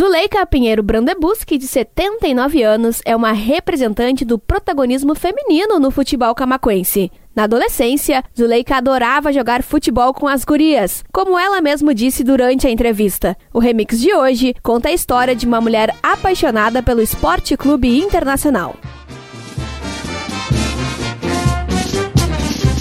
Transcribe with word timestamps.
Zuleika 0.00 0.46
Pinheiro 0.46 0.84
Brandebuski, 0.84 1.58
de 1.58 1.66
79 1.66 2.62
anos, 2.62 3.02
é 3.04 3.16
uma 3.16 3.32
representante 3.32 4.24
do 4.24 4.38
protagonismo 4.38 5.16
feminino 5.16 5.80
no 5.80 5.90
futebol 5.90 6.32
camaquense. 6.32 7.10
Na 7.34 7.42
adolescência, 7.42 8.22
Zuleika 8.38 8.76
adorava 8.76 9.32
jogar 9.32 9.64
futebol 9.64 10.14
com 10.14 10.28
as 10.28 10.44
gurias, 10.44 11.02
como 11.12 11.36
ela 11.36 11.60
mesma 11.60 11.92
disse 11.92 12.22
durante 12.22 12.68
a 12.68 12.70
entrevista. 12.70 13.36
O 13.52 13.58
remix 13.58 13.98
de 13.98 14.14
hoje 14.14 14.54
conta 14.62 14.90
a 14.90 14.92
história 14.92 15.34
de 15.34 15.44
uma 15.44 15.60
mulher 15.60 15.92
apaixonada 16.00 16.80
pelo 16.84 17.02
Esporte 17.02 17.56
Clube 17.56 17.98
Internacional. 17.98 18.76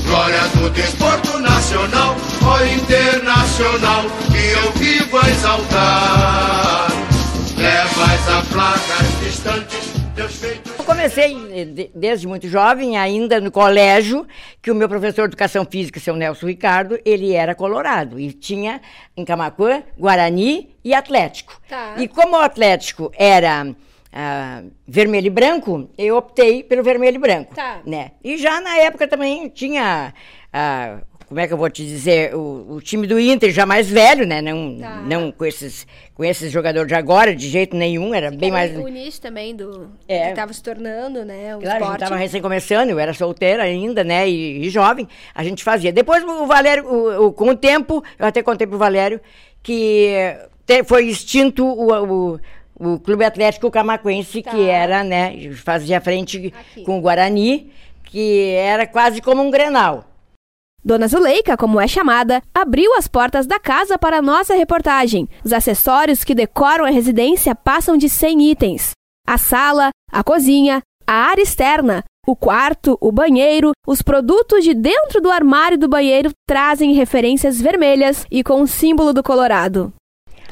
Glória 0.06 0.48
do 0.50 0.70
desporto 0.70 1.40
nacional, 1.40 2.16
ó 2.46 2.64
internacional, 2.66 4.04
que 4.32 4.38
eu 4.38 4.72
vivo 4.74 5.18
a 5.18 5.30
exaltar. 5.30 6.99
Levas 7.70 8.28
a 8.28 8.42
placas 8.52 9.20
distantes. 9.24 9.94
Eu 10.80 10.84
comecei 10.84 11.36
de- 11.66 11.92
desde 11.94 12.28
muito 12.28 12.48
jovem, 12.48 12.98
ainda 12.98 13.40
no 13.40 13.52
colégio, 13.52 14.26
que 14.60 14.72
o 14.72 14.76
meu 14.76 14.90
professor 14.90 15.28
de 15.28 15.34
educação 15.34 15.64
física, 15.64 16.00
seu 16.00 16.16
Nelson 16.16 16.48
Ricardo, 16.48 17.00
ele 17.06 17.32
era 17.32 17.54
colorado 17.54 18.20
e 18.20 18.34
tinha 18.34 18.82
em 19.16 19.24
Camacuã, 19.24 19.84
Guarani 19.98 20.76
e 20.84 20.96
Atlético. 20.96 21.62
Tá. 21.70 21.94
E 22.00 22.08
como 22.08 22.36
o 22.38 22.40
Atlético 22.42 23.12
era 23.16 23.68
ah, 24.12 24.64
vermelho 24.88 25.28
e 25.28 25.30
branco, 25.30 25.88
eu 25.96 26.18
optei 26.18 26.64
pelo 26.64 26.82
vermelho 26.84 27.16
e 27.18 27.20
branco. 27.20 27.54
Tá. 27.54 27.82
Né? 27.86 28.12
E 28.24 28.36
já 28.36 28.60
na 28.60 28.78
época 28.78 29.08
também 29.08 29.48
tinha. 29.48 30.12
ah, 30.52 30.98
como 31.30 31.40
é 31.40 31.48
que 31.48 31.54
eu 31.54 31.58
vou 31.58 31.70
te 31.70 31.86
dizer? 31.86 32.36
O, 32.36 32.66
o 32.76 32.82
time 32.82 33.06
do 33.08 33.20
Inter 33.20 33.52
já 33.52 33.66
mais 33.66 33.88
velho, 33.90 34.26
né? 34.28 34.42
Não, 34.42 34.78
Tá. 34.80 34.96
não 35.08 35.32
com 35.32 35.46
esses, 35.46 35.86
com 36.16 36.26
esses 36.26 36.52
jogadores 36.52 36.88
de 36.88 36.96
agora, 36.96 37.36
de 37.36 37.48
jeito 37.48 37.78
nenhum, 37.78 38.14
era 38.16 38.32
bem 38.32 38.50
mais. 38.52 38.76
O 38.76 38.88
início 38.88 39.22
também 39.22 39.56
do 39.56 39.90
É. 40.08 40.24
que 40.26 40.30
estava 40.32 40.52
se 40.52 40.62
tornando, 40.64 41.24
né, 41.24 41.56
o 41.56 41.60
Claro, 41.60 41.62
a 41.62 41.70
gente 41.70 41.82
esporte. 41.84 42.04
estava 42.04 42.16
recém 42.16 42.42
começando, 42.42 42.90
eu 42.90 42.98
era 43.00 43.14
solteira 43.14 43.62
ainda, 43.64 44.04
né? 44.04 44.28
E, 44.28 44.66
e 44.66 44.70
jovem, 44.70 45.08
a 45.36 45.44
gente 45.44 45.64
fazia. 45.64 45.94
Depois 45.94 46.24
o 46.24 46.48
Valério, 46.48 46.86
o- 46.86 47.28
o- 47.28 47.32
com 47.32 47.50
o 47.50 47.56
tempo, 47.56 48.04
eu 48.18 48.26
até 48.26 48.42
contei 48.42 48.66
pro 48.66 48.78
Valério 48.80 49.22
que 49.62 50.36
te- 50.66 50.84
foi 50.84 51.06
extinto 51.06 51.64
o, 51.64 51.94
o, 51.94 52.40
o 52.80 53.00
Clube 53.00 53.24
Atlético 53.24 53.70
Camaquense, 53.70 54.42
Tá. 54.42 54.50
que 54.52 54.68
era, 54.68 55.04
né? 55.04 55.52
Fazia 55.64 56.02
frente 56.02 56.52
Aqui. 56.60 56.84
com 56.84 56.98
o 56.98 57.02
Guarani, 57.02 57.72
que 58.06 58.50
era 58.56 58.88
quase 58.88 59.22
como 59.22 59.44
um 59.44 59.52
Grenal. 59.52 60.09
Dona 60.84 61.08
Zuleika, 61.08 61.58
como 61.58 61.80
é 61.80 61.88
chamada, 61.88 62.42
abriu 62.54 62.96
as 62.96 63.08
portas 63.08 63.46
da 63.46 63.60
casa 63.60 63.98
para 63.98 64.18
a 64.18 64.22
nossa 64.22 64.54
reportagem. 64.54 65.28
Os 65.44 65.52
acessórios 65.52 66.24
que 66.24 66.34
decoram 66.34 66.86
a 66.86 66.90
residência 66.90 67.54
passam 67.54 67.98
de 67.98 68.08
100 68.08 68.52
itens. 68.52 68.92
A 69.28 69.38
sala, 69.38 69.90
a 70.12 70.24
cozinha, 70.24 70.82
a 71.06 71.14
área 71.14 71.42
externa, 71.42 72.04
o 72.26 72.36
quarto, 72.36 72.98
o 73.02 73.12
banheiro, 73.12 73.72
os 73.88 74.02
produtos 74.02 74.64
de 74.64 74.74
dentro 74.74 75.20
do 75.20 75.30
armário 75.30 75.78
do 75.78 75.88
banheiro 75.88 76.32
trazem 76.48 76.94
referências 76.94 77.60
vermelhas 77.60 78.26
e 78.32 78.44
com 78.44 78.62
o 78.62 78.68
símbolo 78.68 79.14
do 79.14 79.24
Colorado. 79.24 79.92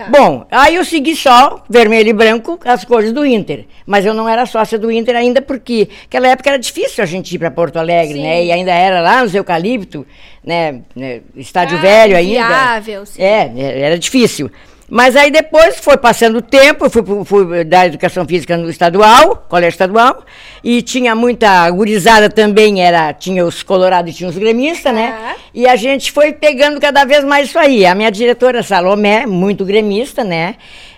Bom, 0.06 0.46
aí 0.52 0.76
eu 0.76 0.86
segui 0.86 1.16
só 1.16 1.64
vermelho 1.70 2.10
e 2.10 2.14
branco, 2.14 2.60
as 2.64 2.86
cores 2.86 3.12
do 3.12 3.26
Inter. 3.26 3.66
Mas 3.86 4.06
eu 4.06 4.14
não 4.14 4.28
era 4.30 4.46
sócia 4.46 4.78
do 4.78 4.92
Inter 4.92 5.16
ainda, 5.16 5.42
porque 5.42 5.90
naquela 6.04 6.28
época 6.30 6.50
era 6.50 6.60
difícil 6.60 7.04
a 7.04 7.08
gente 7.08 7.34
ir 7.36 7.40
para 7.40 7.50
Porto 7.52 7.78
Alegre, 7.78 8.16
Sim. 8.16 8.24
né? 8.24 8.46
E 8.46 8.52
ainda 8.52 8.72
era 8.72 9.02
lá 9.02 9.22
nos 9.24 9.34
Eucalipto, 9.34 10.06
né? 10.44 10.82
né, 10.96 11.22
Estádio 11.36 11.78
Ah, 11.78 11.82
Velho 11.82 12.16
ainda. 12.18 12.32
inviável, 12.42 13.06
sim. 13.06 13.22
É, 13.22 13.52
é, 13.58 13.80
era 13.82 13.98
difícil. 14.00 14.52
Mas 14.90 15.18
aí 15.18 15.30
depois 15.30 15.80
foi 15.80 15.98
passando 15.98 16.38
o 16.38 16.42
tempo, 16.42 16.86
eu 16.86 16.90
fui, 16.90 17.04
fui 17.26 17.64
dar 17.66 17.88
educação 17.88 18.26
física 18.26 18.56
no 18.56 18.70
estadual, 18.70 19.46
colégio 19.50 19.76
estadual, 19.76 20.24
e 20.64 20.82
tinha 20.82 21.14
muita 21.14 21.70
gurizada 21.72 22.30
também, 22.30 22.82
era, 22.82 23.12
tinha 23.14 23.46
os 23.46 23.62
colorados 23.62 24.14
e 24.14 24.16
tinha 24.16 24.30
os 24.30 24.38
gremistas, 24.38 24.94
né? 24.94 25.14
Ah. 25.14 25.36
E 25.54 25.68
a 25.68 25.76
gente 25.76 26.12
foi 26.12 26.32
pegando 26.32 26.80
cada 26.80 27.04
vez 27.04 27.26
mais 27.26 27.50
isso 27.50 27.60
aí. 27.60 27.86
A 27.86 27.94
minha 27.94 28.10
diretora 28.10 28.64
Salomé, 28.64 29.26
muito 29.26 29.66
gremista, 29.66 30.24
né? 30.24 30.56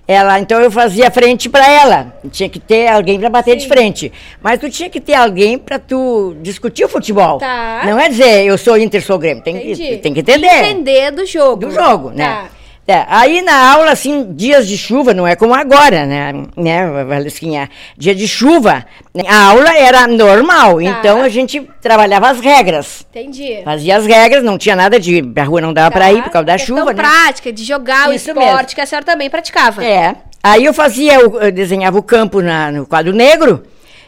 Ela, 0.08 0.40
então 0.40 0.60
eu 0.60 0.72
fazia 0.72 1.10
frente 1.12 1.48
para 1.50 1.68
ela. 1.68 2.14
Tinha 2.32 2.50
que 2.50 2.60
ter 2.60 2.88
alguém 2.88 3.20
para 3.20 3.30
bater 3.30 3.56
de 3.56 3.68
frente. 3.68 4.12
Mas 4.42 4.60
tu 4.60 4.68
tinha 4.68 4.90
que 4.90 5.00
ter 5.00 5.14
alguém 5.14 5.56
para 5.58 5.78
tu 5.78 6.36
discutir 6.42 6.84
o 6.84 6.90
futebol. 6.90 7.38
Tá. 7.38 7.82
Não 7.86 8.00
é 8.00 8.10
dizer 8.10 8.44
eu 8.44 8.58
sou 8.58 8.76
Inter, 8.76 9.04
sou 9.04 9.20
Grêmio. 9.20 9.44
Tem, 9.44 9.56
Entendi. 9.56 9.76
que, 9.76 9.98
tem 9.98 10.14
que 10.14 10.22
entender 10.22 10.48
Entender 10.48 11.12
do 11.12 11.28
jogo. 11.28 11.68
do 11.68 11.72
jogo, 11.72 12.10
né? 12.10 12.50
É, 12.92 13.06
aí 13.08 13.44
na 13.44 13.72
aula, 13.72 13.92
assim, 13.92 14.34
dias 14.34 14.68
de 14.68 14.76
chuva, 14.76 15.14
não 15.14 15.28
é 15.28 15.36
como 15.36 15.54
agora, 15.54 16.08
né, 16.08 16.34
né, 16.58 17.04
Valesquinha? 17.08 17.70
Dia 17.96 18.16
de 18.16 18.28
chuva, 18.28 18.84
a 19.28 19.44
aula 19.46 19.78
era 19.78 20.08
normal, 20.08 20.78
Tá. 20.78 20.84
então 20.84 21.22
a 21.22 21.30
gente 21.30 21.62
trabalhava 21.80 22.30
as 22.30 22.40
regras. 22.40 23.06
Entendi. 23.12 23.62
Fazia 23.64 23.96
as 23.98 24.08
regras, 24.08 24.44
não 24.44 24.58
tinha 24.58 24.76
nada 24.76 25.00
de. 25.00 25.22
A 25.38 25.44
rua 25.44 25.62
não 25.62 25.72
dava 25.72 25.92
pra 25.92 26.06
Tá. 26.06 26.12
ir 26.14 26.24
por 26.24 26.32
causa 26.32 26.46
da 26.48 26.54
Questão 26.58 26.78
chuva, 26.80 26.92
né? 26.92 26.96
prática, 26.96 27.54
de 27.54 27.64
jogar 27.64 28.12
Isso 28.12 28.30
o 28.30 28.32
esporte, 28.32 28.54
mesmo. 28.56 28.68
que 28.76 28.82
a 28.82 28.86
senhora 28.88 29.06
também 29.06 29.30
praticava. 29.30 29.86
É. 29.86 30.16
Aí 30.42 30.66
eu 30.66 30.74
fazia, 30.74 31.14
eu 31.16 31.52
desenhava 31.52 32.00
o 32.00 32.02
campo 32.02 32.42
na- 32.42 32.72
no 32.72 32.88
quadro 32.88 33.14
negro 33.14 33.62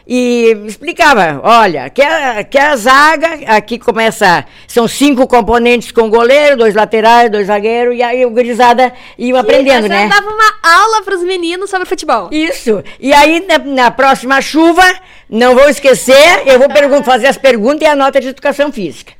e 0.06 0.56
explicava, 0.66 1.40
olha, 1.42 1.88
que 1.90 2.02
a, 2.02 2.44
que 2.44 2.58
a 2.58 2.76
zaga, 2.76 3.40
aqui 3.46 3.78
começa, 3.78 4.44
são 4.66 4.88
cinco 4.88 5.26
componentes 5.26 5.92
com 5.92 6.10
goleiro, 6.10 6.56
dois 6.56 6.74
laterais, 6.74 7.30
dois 7.30 7.46
zagueiros, 7.46 7.96
e 7.96 8.02
aí 8.02 8.26
o 8.26 8.30
gurizada 8.30 8.92
ia 9.16 9.38
aprendendo, 9.38 9.86
a 9.86 9.88
né? 9.88 10.08
dava 10.08 10.28
uma 10.28 10.52
aula 10.62 11.02
para 11.02 11.14
os 11.14 11.22
meninos 11.22 11.70
sobre 11.70 11.86
futebol. 11.86 12.28
Isso. 12.32 12.82
E 12.98 13.12
aí, 13.12 13.44
na, 13.46 13.58
na 13.58 13.90
próxima 13.90 14.40
chuva, 14.40 14.84
não 15.28 15.54
vou 15.54 15.68
esquecer, 15.68 16.42
eu 16.46 16.58
vou 16.58 17.02
fazer 17.02 17.26
as 17.26 17.36
perguntas 17.36 17.82
e 17.82 17.86
a 17.86 17.96
nota 17.96 18.20
de 18.20 18.28
educação 18.28 18.72
física. 18.72 19.12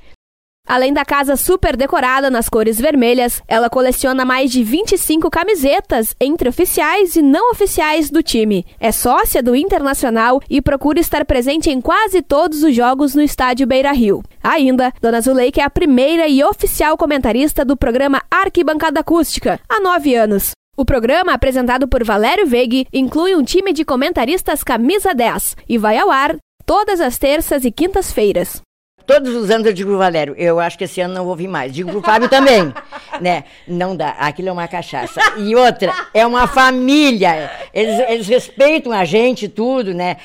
Além 0.73 0.93
da 0.93 1.05
casa 1.05 1.37
super 1.37 1.77
decorada 1.77 2.31
nas 2.31 2.49
cores 2.49 2.81
vermelhas, 2.81 3.43
ela 3.47 3.69
coleciona 3.69 4.25
mais 4.25 4.51
de 4.51 4.65
25 4.65 5.29
camisetas 5.29 6.15
entre 6.21 6.49
oficiais 6.49 7.15
e 7.15 7.21
não 7.21 7.51
oficiais 7.51 8.09
do 8.09 8.23
time. 8.23 8.65
É 8.81 8.91
sócia 8.91 9.43
do 9.43 9.55
Internacional 9.55 10.41
e 10.49 10.63
procura 10.63 11.01
estar 11.01 11.25
presente 11.25 11.69
em 11.69 11.81
quase 11.81 12.23
todos 12.23 12.63
os 12.63 12.75
jogos 12.75 13.15
no 13.15 13.21
estádio 13.21 13.67
Beira 13.67 13.93
Rio. 13.93 14.23
Ainda, 14.43 14.93
Dona 15.01 15.21
Zuleika 15.21 15.61
é 15.61 15.65
a 15.65 15.69
primeira 15.69 16.27
e 16.27 16.43
oficial 16.43 16.97
comentarista 16.97 17.65
do 17.65 17.77
programa 17.77 18.23
Arquibancada 18.31 19.01
Acústica, 19.01 19.61
há 19.69 19.81
nove 19.81 20.15
anos. 20.15 20.53
O 20.75 20.87
programa, 20.87 21.35
apresentado 21.35 21.87
por 21.87 22.03
Valério 22.03 22.47
Veig, 22.47 22.87
inclui 22.93 23.35
um 23.35 23.45
time 23.45 23.75
de 23.75 23.85
comentaristas 23.85 24.65
camisa 24.65 25.13
10 25.13 25.55
e 25.69 25.77
vai 25.77 25.99
ao 25.99 26.11
ar 26.11 26.37
todas 26.65 26.99
as 26.99 27.19
terças 27.19 27.67
e 27.67 27.71
quintas-feiras. 27.71 28.63
Todos 29.07 29.35
os 29.35 29.51
anos 29.51 29.67
eu 29.67 29.73
digo 29.73 29.91
pro 29.91 29.99
Valério, 29.99 30.35
eu 30.39 30.59
acho 30.61 30.79
que 30.79 30.85
esse 30.85 31.01
ano 31.01 31.15
não 31.15 31.25
vou 31.25 31.37
vir 31.37 31.49
mais. 31.49 31.73
Digo 31.73 31.91
pro 31.91 32.01
Fábio 32.03 32.29
também, 32.29 32.73
né? 33.21 33.45
Não 33.67 33.95
dá, 33.97 34.11
aquilo 34.19 34.49
é 34.49 34.53
uma 34.53 34.69
cachaça. 34.69 35.21
E 35.37 35.55
outra, 35.55 35.93
é 36.15 36.27
uma 36.27 36.47
família. 36.47 37.51
Eles, 37.75 37.99
eles 38.09 38.29
respeitam 38.29 38.93
a 38.93 39.05
gente, 39.05 39.49
tudo, 39.49 39.93
né? 39.93 40.17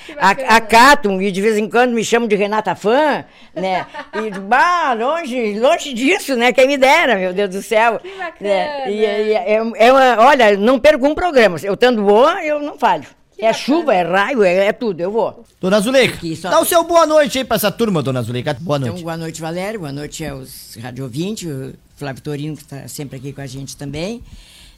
Acatam 0.48 1.22
e 1.22 1.32
de 1.32 1.42
vez 1.42 1.58
em 1.58 1.70
quando 1.70 1.94
me 1.94 2.04
chamam 2.04 2.28
de 2.28 2.36
Renata 2.36 2.76
Fã, 2.76 3.26
né? 3.56 3.86
E, 4.14 4.32
bah, 4.40 4.94
longe, 4.94 5.60
longe 5.60 5.94
disso, 5.94 6.36
né? 6.36 6.52
Quem 6.54 6.68
me 6.68 6.78
dera, 6.78 7.16
meu 7.16 7.34
Deus 7.34 7.50
do 7.50 7.62
céu. 7.62 8.00
Que 8.00 8.10
bacana. 8.18 8.90
E, 8.90 9.00
e- 9.02 9.34
é, 9.34 9.62
é 9.78 9.92
uma, 9.92 10.20
olha, 10.26 10.56
não 10.58 10.80
perco 10.80 11.08
um 11.08 11.16
programa. 11.16 11.58
Eu 11.64 11.74
estando 11.74 12.04
boa, 12.04 12.44
eu 12.44 12.60
não 12.60 12.78
falho. 12.78 13.06
É 13.40 13.54
chuva, 13.54 13.94
é 13.94 14.02
raio, 14.04 14.44
é, 14.44 14.68
é 14.68 14.74
tudo, 14.74 15.00
eu 15.00 15.12
vou. 15.12 15.46
Dona 15.62 15.80
Zuleika, 15.80 16.20
só- 16.36 16.50
dá 16.50 16.60
o 16.60 16.66
seu 16.66 16.84
boa 16.84 17.06
noite 17.06 17.38
aí 17.38 17.44
pra 17.46 17.56
essa 17.56 17.72
turma, 17.72 18.02
Dona 18.02 18.22
Zuleika. 18.22 18.54
Boa 18.60 18.80
noite. 18.80 18.92
Então, 18.94 19.04
boa 19.04 19.18
noite, 19.18 19.42
Valério. 19.42 19.80
Boa 19.80 19.92
noite 19.92 20.26
aos 20.26 20.76
rádio 20.76 21.04
ouvintes, 21.04 21.48
o 21.50 21.74
Flávio 21.96 22.22
Torino, 22.22 22.56
que 22.56 22.64
está 22.64 22.88
sempre 22.88 23.18
aqui 23.18 23.34
com 23.34 23.42
a 23.42 23.48
gente 23.48 23.76
também. 23.78 24.24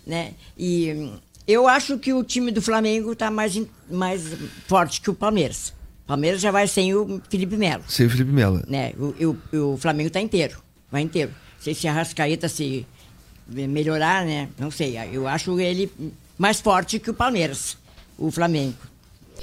Né? 0.06 0.31
E 0.58 0.92
hum, 0.94 1.18
eu 1.47 1.68
acho 1.68 1.97
que 1.97 2.14
o 2.14 2.24
time 2.24 2.52
do 2.52 2.62
Flamengo 2.62 3.11
está 3.14 3.29
mais, 3.32 3.59
mais 3.90 4.23
forte 4.67 5.02
que 5.02 5.09
o 5.09 5.14
Palmeiras. 5.14 5.70
O 6.06 6.08
Palmeiras 6.08 6.41
já 6.41 6.50
vai 6.52 6.67
sem 6.67 6.94
o 6.94 7.22
Felipe 7.29 7.56
Melo. 7.56 7.84
Sem 7.88 8.08
o 8.08 8.09
Felipe 8.09 8.32
Melo. 8.32 8.64
Né? 8.67 8.94
O, 8.97 9.38
o, 9.56 9.73
o 9.73 9.78
Flamengo 9.78 10.08
está 10.08 10.20
inteiro, 10.20 10.58
vai 10.91 11.02
inteiro. 11.02 11.32
Não 11.32 11.64
sei 11.64 11.73
se 11.73 11.88
a 11.88 11.91
Rascaeta 11.94 12.47
se 12.50 12.85
melhorar, 13.47 14.26
né? 14.26 14.50
Não 14.58 14.72
sei. 14.72 14.97
Eu 15.11 15.28
acho 15.28 15.59
ele 15.59 15.91
mais 16.38 16.61
forte 16.61 17.00
que 17.00 17.09
o 17.09 17.14
Palmeiras, 17.14 17.78
o 18.20 18.30
Flamengo. 18.30 18.78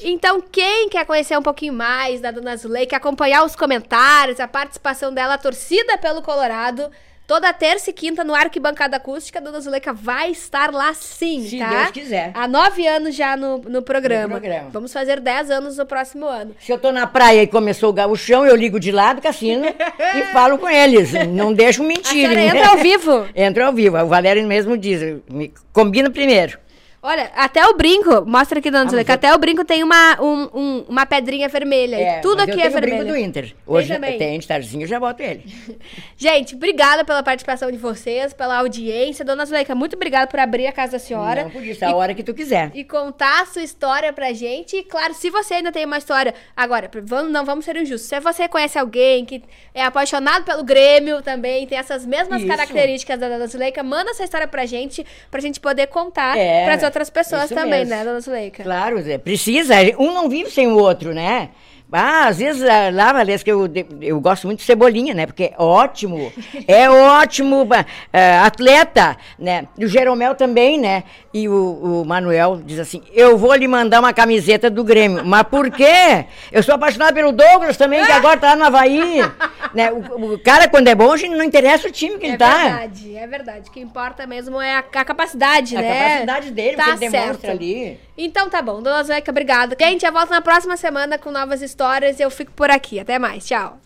Então, 0.03 0.41
quem 0.41 0.89
quer 0.89 1.07
conhecer 1.07 1.39
um 1.39 1.43
pouquinho 1.43 1.73
mais 1.73 2.21
da 2.21 2.31
Dona 2.31 2.57
Zuleika, 2.57 2.97
acompanhar 2.97 3.45
os 3.45 3.57
comentários, 3.57 4.41
a 4.41 4.47
participação 4.47 5.13
dela, 5.13 5.35
a 5.35 5.39
torcida 5.39 5.97
pelo 5.97 6.21
Colorado, 6.21 6.91
toda 7.27 7.53
terça 7.53 7.91
e 7.91 7.93
quinta 7.93 8.23
no 8.23 8.35
Arquibancada 8.35 8.99
Acústica, 8.99 9.39
a 9.39 9.43
Dona 9.43 9.61
Zuleika 9.61 9.93
vai 9.93 10.31
estar 10.31 10.71
lá 10.71 10.93
sim, 10.93 11.47
Se 11.47 11.59
tá? 11.59 11.69
Deus 11.71 11.91
quiser. 11.93 12.31
Há 12.35 12.47
nove 12.47 12.87
anos 12.87 13.15
já 13.15 13.37
no, 13.37 13.59
no, 13.59 13.81
programa. 13.81 14.35
No 14.35 14.41
programa. 14.41 14.71
Vamos 14.71 14.93
fazer 14.93 15.19
dez 15.19 15.51
anos 15.51 15.79
no 15.79 15.87
próximo 15.87 16.27
ano. 16.27 16.55
Se 16.61 16.71
eu 16.71 16.79
tô 16.79 16.93
na 16.93 17.07
praia 17.07 17.43
e 17.43 17.47
começou 17.47 17.89
o 17.89 17.93
gauchão, 17.93 18.47
eu 18.47 18.55
ligo 18.55 18.79
de 18.79 18.93
lá 18.93 19.15
do 19.15 19.23
cassino 19.23 19.65
e 19.67 20.23
falo 20.33 20.59
com 20.59 20.69
eles. 20.69 21.13
Não 21.29 21.53
deixo 21.53 21.83
mentir. 21.83 22.27
A 22.27 22.29
senhora 22.29 22.35
né? 22.35 22.47
entra 22.49 22.69
ao 22.69 22.77
vivo. 22.77 23.29
Entra 23.35 23.67
ao 23.67 23.73
vivo. 23.73 23.97
O 23.97 24.07
Valério 24.07 24.47
mesmo 24.47 24.77
diz, 24.77 25.01
me 25.29 25.53
combina 25.73 26.11
primeiro. 26.11 26.66
Olha, 27.07 27.31
até 27.37 27.65
o 27.67 27.75
brinco, 27.77 28.25
mostra 28.27 28.59
aqui, 28.59 28.69
dona 28.71 28.85
mas 28.85 28.91
Zuleika, 28.91 29.13
eu- 29.13 29.15
até 29.15 29.33
o 29.35 29.39
brinco 29.39 29.65
tem 29.65 29.83
uma, 29.85 30.21
um- 30.21 30.49
um- 30.53 30.85
uma 30.89 31.07
pedrinha 31.07 31.49
vermelha. 31.49 31.95
É, 31.97 32.19
Tudo 32.21 32.41
aqui 32.41 32.53
é 32.53 32.55
tenho 32.57 32.69
o 32.69 32.81
brinco 32.81 32.97
vermelho. 32.97 33.15
do 33.15 33.17
Inter. 33.17 33.55
Hoje 33.65 33.95
também. 33.95 34.19
tem, 34.19 34.39
de 34.41 34.47
tardezinho, 34.49 34.83
eu 34.83 34.89
já 34.89 34.99
boto 34.99 35.23
ele. 35.23 35.45
Gente, 36.17 36.55
obrigada 36.57 37.05
pela 37.05 37.23
participação 37.23 37.71
de 37.71 37.79
vocês, 37.79 38.33
pela 38.33 38.57
audiência. 38.59 39.25
Dona 39.25 39.45
Zuleika, 39.47 39.73
muito 39.75 39.95
obrigada 39.95 40.27
por 40.27 40.41
abrir 40.41 40.67
a 40.67 40.73
casa 40.73 40.93
da 40.93 40.99
senhora. 40.99 41.45
Não, 41.45 41.51
por 41.51 41.65
isso, 41.65 41.85
a 41.85 41.95
hora 41.95 42.13
que 42.13 42.23
tu 42.25 42.35
quiser. 42.35 42.73
e 42.75 42.83
contar 42.83 43.43
a 43.43 43.47
sua 43.47 43.63
história 43.63 44.13
pra 44.13 44.33
gente. 44.33 44.77
E 44.77 44.83
claro, 44.83 45.15
se 45.15 45.31
você 45.31 45.55
ainda 45.55 45.71
tem 45.71 45.85
uma 45.85 45.99
história. 45.99 46.35
Agora, 46.57 46.91
vamos, 47.05 47.31
não 47.31 47.45
vamos 47.45 47.65
ser 47.65 47.77
injustos. 47.77 48.09
Se 48.09 48.19
você 48.19 48.49
conhece 48.49 48.79
alguém 48.79 49.25
que 49.25 49.43
é 49.73 49.85
apaixonado 49.85 50.45
pelo 50.45 50.65
Grêmio 50.65 51.23
também, 51.23 51.67
tem 51.67 51.79
essas 51.79 52.05
mesmas 52.05 52.41
Isso. 52.41 52.49
características 52.49 53.21
da 53.21 53.29
Dona 53.29 53.47
Zuleika, 53.47 53.83
manda 53.83 54.11
essa 54.11 54.25
história 54.25 54.49
pra 54.49 54.67
gente, 54.67 55.07
pra 55.31 55.41
gente 55.41 55.61
poder 55.61 55.87
contar 55.87 56.37
É, 56.37 56.65
pras 56.65 56.83
outras 56.83 56.96
pessoas 57.11 57.45
isso 57.45 57.55
também, 57.55 57.85
mesmo. 57.85 57.95
né, 57.95 58.05
Dona 58.05 58.21
Zuleika? 58.21 58.63
Claro, 58.63 59.01
Zé, 59.03 59.19
precisa. 59.19 59.75
Um 59.99 60.13
não 60.13 60.29
vive 60.29 60.51
sem 60.51 60.67
o 60.69 60.77
outro, 60.77 61.13
né? 61.15 61.51
Ah, 61.93 62.27
às 62.27 62.39
vezes 62.39 62.65
ah, 62.69 62.91
lá, 62.93 63.13
Valesca, 63.13 63.49
eu, 63.49 63.69
de- 63.69 63.87
eu 64.03 64.21
gosto 64.21 64.47
muito 64.47 64.59
de 64.59 64.65
cebolinha, 64.65 65.15
né? 65.15 65.25
Porque 65.25 65.45
é 65.45 65.55
ótimo, 65.57 66.33
é 66.67 66.91
ótimo 66.91 67.67
ah, 68.13 68.45
atleta, 68.45 69.17
né? 69.39 69.69
E 69.79 69.85
o 69.85 69.89
Jeromel 69.89 70.35
também, 70.35 70.79
né? 70.79 71.05
E 71.33 71.49
o, 71.49 72.03
o 72.03 72.05
Manuel 72.05 72.61
diz 72.65 72.81
assim: 72.81 73.03
eu 73.15 73.39
vou 73.39 73.55
lhe 73.55 73.69
mandar 73.69 74.01
uma 74.01 74.13
camiseta 74.13 74.69
do 74.69 74.83
Grêmio. 74.83 75.25
Mas 75.25 75.45
por 75.45 75.71
quê? 75.71 76.25
Eu 76.51 76.63
sou 76.63 76.75
apaixonado 76.75 77.15
pelo 77.15 77.31
Douglas 77.31 77.77
também, 77.77 78.05
que 78.05 78.11
agora 78.13 78.37
tá 78.37 78.49
lá 78.49 78.57
no 78.57 78.65
Havaí. 78.65 79.21
Né? 79.77 79.93
o, 79.93 80.33
o 80.35 80.39
cara, 80.39 80.69
quando 80.69 80.89
é 80.89 80.95
bom, 80.95 81.13
a 81.13 81.17
gente 81.17 81.35
não 81.37 81.45
interessa 81.45 81.87
o 81.89 81.93
time 81.93 82.19
que 82.19 82.27
É 82.27 82.29
ele 82.31 82.39
tá. 82.39 82.57
verdade, 82.65 83.17
é 83.17 83.27
verdade. 83.27 83.69
O 83.69 83.73
que 83.73 83.81
importa 83.81 84.27
mesmo 84.27 84.61
é 84.61 84.75
a, 84.75 84.79
a 84.79 85.05
capacidade, 85.05 85.77
A 85.77 85.81
né? 85.83 86.09
capacidade 86.09 86.51
dele, 86.51 86.77
tá 86.77 86.85
que 86.85 86.91
ele 87.05 87.11
demonstra 87.11 87.51
ali. 87.53 88.01
Então 88.19 88.49
tá 88.51 88.61
bom, 88.63 88.83
Dona 88.83 89.03
Zuleika, 89.05 89.31
obrigada. 89.31 89.77
Gente, 89.81 90.05
eu 90.05 90.13
volto 90.13 90.31
na 90.31 90.41
próxima 90.41 90.77
semana 90.77 91.19
com 91.19 91.31
novas 91.31 91.63
histórias 91.63 92.19
e 92.19 92.23
eu 92.23 92.31
fico 92.31 92.53
por 92.53 92.71
aqui. 92.71 92.99
Até 92.99 93.19
mais, 93.19 93.47
tchau. 93.47 93.79